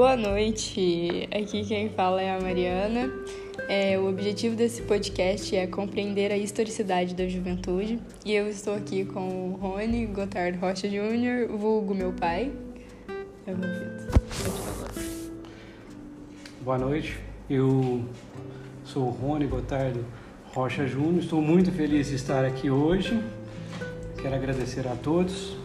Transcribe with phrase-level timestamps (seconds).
[0.00, 3.12] Boa noite, aqui quem fala é a Mariana.
[3.68, 9.04] É, o objetivo desse podcast é compreender a historicidade da juventude e eu estou aqui
[9.04, 12.50] com o Rony Gotardo Rocha Júnior, vulgo meu pai.
[13.46, 13.56] Eu
[16.62, 17.18] Boa noite,
[17.50, 18.02] eu
[18.86, 20.02] sou o Rony Gotardo
[20.54, 23.22] Rocha Júnior, estou muito feliz de estar aqui hoje.
[24.22, 25.58] Quero agradecer a todos.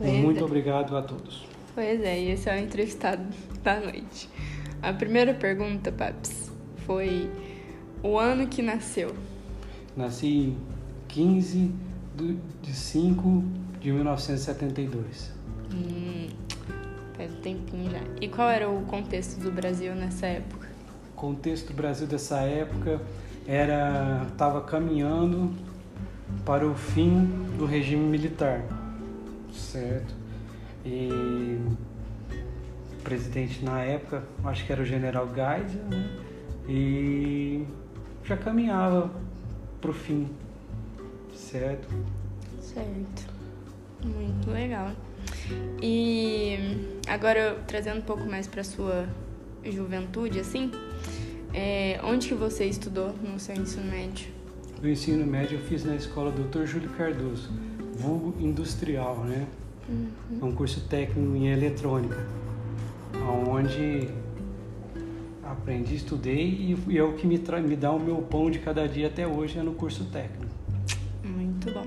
[0.00, 0.44] Muito é.
[0.44, 1.47] obrigado a todos.
[1.78, 3.22] Pois é, e esse é o entrevistado
[3.62, 4.28] da noite.
[4.82, 7.30] A primeira pergunta, Paps, foi
[8.02, 9.14] o ano que nasceu.
[9.96, 10.56] Nasci em
[11.06, 11.72] 15
[12.16, 13.44] do- de 5
[13.80, 15.30] de 1972.
[15.72, 16.26] Hum,
[17.16, 18.00] faz um tempinho já.
[18.20, 20.66] E qual era o contexto do Brasil nessa época?
[21.12, 23.00] O contexto do Brasil dessa época
[23.46, 25.54] era estava caminhando
[26.44, 27.24] para o fim
[27.56, 28.64] do regime militar,
[29.52, 30.26] certo?
[30.90, 31.60] E
[32.92, 36.18] o presidente na época, acho que era o General Geisel, né?
[36.66, 37.66] E
[38.24, 39.10] já caminhava
[39.82, 40.30] para o fim,
[41.34, 41.88] certo?
[42.60, 43.26] Certo.
[44.02, 44.92] Muito legal.
[45.82, 46.56] E
[47.06, 49.06] agora trazendo um pouco mais para sua
[49.64, 50.70] juventude, assim,
[51.52, 54.28] é, onde que você estudou no seu ensino médio?
[54.82, 56.64] O ensino médio eu fiz na escola Dr.
[56.64, 57.50] Júlio Cardoso,
[57.94, 59.46] vulgo industrial, né?
[60.40, 62.26] É um curso técnico em eletrônica,
[63.48, 64.08] onde
[65.42, 69.06] aprendi, estudei e é o que me, me dá o meu pão de cada dia
[69.06, 70.52] até hoje é no curso técnico.
[71.24, 71.86] Muito bom.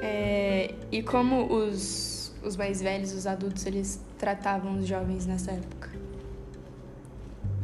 [0.00, 5.90] É, e como os, os mais velhos, os adultos, eles tratavam os jovens nessa época?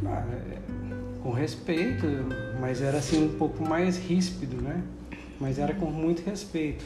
[0.05, 0.58] Ah, é,
[1.23, 2.06] com respeito,
[2.61, 4.83] mas era assim um pouco mais ríspido, né?
[5.41, 6.84] Mas era com muito respeito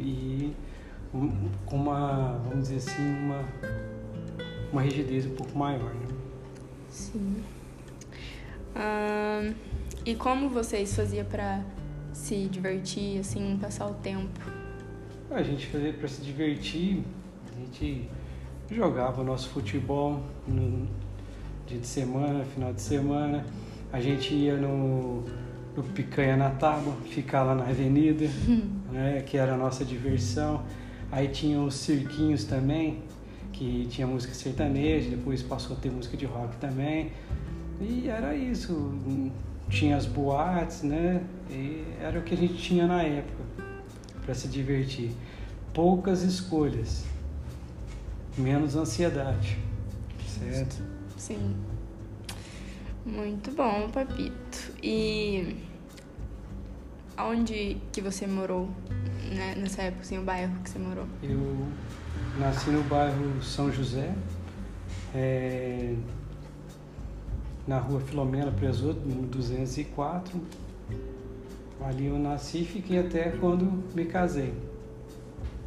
[0.00, 0.52] e
[1.10, 3.44] com uma, vamos dizer assim, uma,
[4.72, 6.06] uma rigidez um pouco maior, né?
[6.90, 7.42] Sim.
[8.74, 9.54] Ahn,
[10.04, 11.62] e como vocês faziam para
[12.12, 14.40] se divertir, assim, passar o tempo?
[15.30, 17.02] A gente fazia para se divertir,
[17.52, 18.08] a gente
[18.70, 20.88] jogava o nosso futebol no
[21.66, 23.44] dia de semana, final de semana,
[23.92, 25.24] a gente ia no,
[25.76, 28.24] no Picanha na Tábua, ficar lá na avenida,
[28.90, 30.62] né, que era a nossa diversão.
[31.10, 33.02] Aí tinha os cirquinhos também,
[33.52, 37.12] que tinha música sertaneja, depois passou a ter música de rock também.
[37.80, 38.92] E era isso,
[39.68, 41.22] tinha as boates, né?
[41.50, 43.44] E era o que a gente tinha na época
[44.24, 45.10] para se divertir.
[45.72, 47.04] Poucas escolhas,
[48.36, 49.58] menos ansiedade,
[50.26, 50.82] certo?
[51.16, 51.56] Sim.
[53.06, 54.72] Muito bom, Papito.
[54.82, 55.56] E
[57.16, 58.68] aonde que você morou
[59.30, 61.06] né, nessa época, assim, o bairro que você morou?
[61.22, 61.66] Eu
[62.38, 64.14] nasci no bairro São José,
[65.14, 65.94] é,
[67.66, 70.40] na rua Filomena Presoto, número 204.
[71.84, 74.52] Ali eu nasci e fiquei até quando me casei,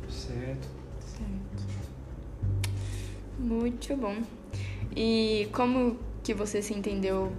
[0.09, 0.67] certo?
[0.99, 1.63] Certo.
[3.39, 4.17] Muito bom.
[4.95, 7.31] E como que você se entendeu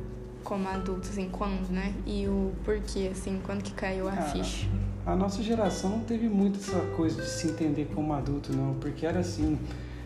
[0.43, 1.95] como adulto, assim, quando, né?
[2.07, 4.67] E o porquê, assim, quando que caiu a Ah, ficha?
[5.05, 9.05] A nossa geração não teve muito essa coisa de se entender como adulto, não, porque
[9.05, 9.59] era assim,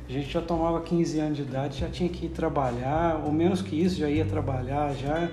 [0.08, 3.60] a gente já tomava 15 anos de idade, já tinha que ir trabalhar, ou menos
[3.60, 5.28] que isso, já ia trabalhar, já.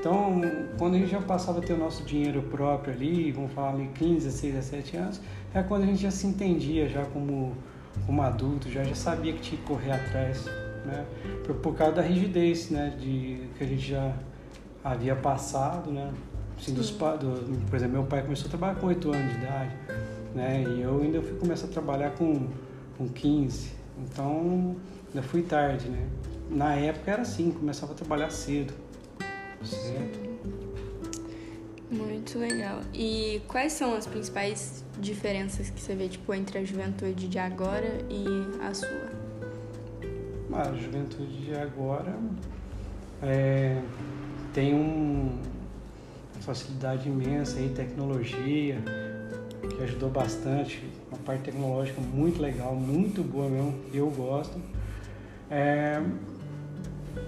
[0.00, 0.40] Então,
[0.76, 3.88] quando a gente já passava a ter o nosso dinheiro próprio ali, vamos falar ali
[3.94, 5.20] 15, 16, 17 anos,
[5.54, 7.56] é quando a gente já se entendia já como,
[8.06, 10.46] como adulto, já, já sabia que tinha que correr atrás,
[10.84, 11.06] né?
[11.46, 14.12] Por, por causa da rigidez, né, de, que a gente já
[14.82, 16.10] havia passado, né?
[16.58, 19.76] Assim, dos, do, por exemplo, meu pai começou a trabalhar com 8 anos de idade,
[20.34, 20.62] né?
[20.62, 22.48] E eu ainda fui começar a trabalhar com,
[22.96, 23.72] com 15.
[23.98, 24.76] Então,
[25.08, 26.06] ainda fui tarde, né?
[26.50, 28.72] Na época era assim, começava a trabalhar cedo.
[29.62, 30.24] Certo?
[31.90, 32.80] Muito legal.
[32.92, 37.98] E quais são as principais diferenças que você vê, tipo, entre a juventude de agora
[38.10, 38.26] e
[38.62, 39.24] a sua?
[40.52, 42.16] A juventude de agora
[43.22, 43.80] é,
[44.52, 45.38] tem um,
[46.44, 48.78] facilidade imensa em tecnologia,
[49.68, 54.60] que ajudou bastante, uma parte tecnológica muito legal, muito boa mesmo, eu gosto.
[55.50, 56.02] É,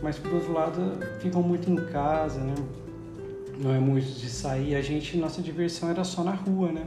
[0.02, 0.80] mas por outro lado,
[1.20, 2.54] ficam muito em casa, né?
[3.58, 4.74] Não é muito de sair.
[4.74, 6.86] A gente, nossa diversão era só na rua, né?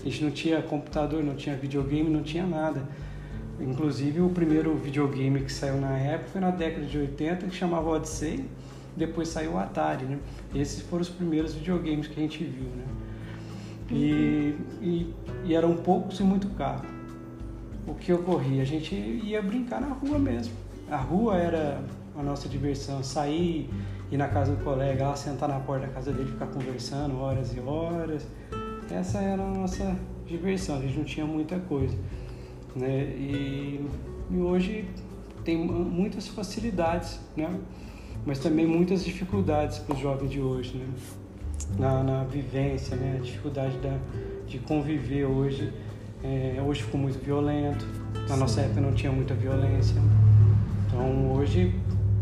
[0.00, 2.82] A gente não tinha computador, não tinha videogame, não tinha nada.
[3.58, 7.90] Inclusive, o primeiro videogame que saiu na época foi na década de 80, que chamava
[7.90, 8.44] Odyssey.
[8.96, 10.18] Depois saiu o Atari, né?
[10.54, 12.84] Esses foram os primeiros videogames que a gente viu, né?
[13.90, 15.14] E, e,
[15.46, 16.82] e eram poucos e muito caro.
[17.86, 18.62] O que ocorria?
[18.62, 20.54] A gente ia brincar na rua mesmo.
[20.88, 21.82] a rua era
[22.16, 23.70] a nossa diversão, sair,
[24.10, 27.54] ir na casa do colega, lá sentar na porta da casa dele, ficar conversando horas
[27.56, 28.26] e horas.
[28.90, 29.96] Essa era a nossa
[30.26, 31.96] diversão, a gente não tinha muita coisa.
[32.74, 33.04] Né?
[33.16, 33.86] E,
[34.30, 34.88] e hoje
[35.44, 37.58] tem muitas facilidades, né?
[38.26, 40.86] Mas também muitas dificuldades para os jovens de hoje, né?
[41.78, 43.16] na, na vivência, né?
[43.18, 43.96] a dificuldade da,
[44.46, 45.72] de conviver hoje.
[46.22, 47.86] É, hoje ficou muito violento,
[48.28, 48.40] na Sim.
[48.40, 49.96] nossa época não tinha muita violência.
[50.86, 51.74] Então hoje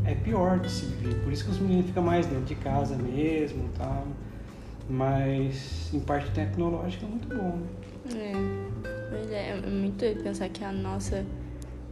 [0.05, 2.96] é pior de se viver, por isso que os meninos ficam mais dentro de casa
[2.96, 4.06] mesmo tal.
[4.88, 7.58] Mas em parte tecnológica é muito bom.
[7.58, 7.67] Né?
[8.14, 11.26] É, pois é, é muito doido pensar que a nossa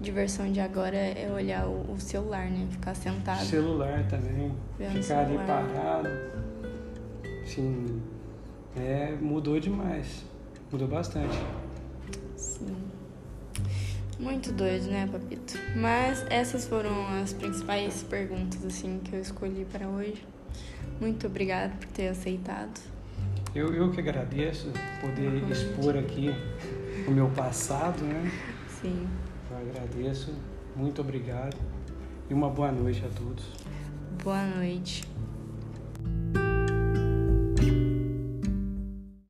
[0.01, 2.67] diversão de agora é olhar o, o celular, né?
[2.71, 3.45] Ficar sentado.
[3.45, 4.53] Celular também.
[4.79, 6.09] Vendo ficar ali parado.
[7.45, 8.03] Sim.
[8.77, 10.25] É, mudou demais.
[10.71, 11.37] Mudou bastante.
[12.37, 12.77] Sim.
[14.19, 15.59] Muito doido, né, Papito?
[15.77, 20.25] Mas essas foram as principais perguntas, assim, que eu escolhi para hoje.
[21.01, 22.81] Muito obrigada por ter aceitado.
[23.55, 24.71] Eu, eu que agradeço
[25.01, 26.31] poder expor aqui
[27.07, 28.31] o meu passado, né?
[28.81, 29.07] Sim.
[29.51, 30.35] Eu agradeço.
[30.75, 31.57] Muito obrigado.
[32.29, 33.45] E uma boa noite a todos.
[34.23, 35.05] Boa noite.